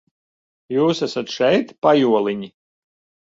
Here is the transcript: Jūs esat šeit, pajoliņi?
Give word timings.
Jūs 0.75 1.01
esat 1.07 1.29
šeit, 1.35 1.75
pajoliņi? 1.87 2.51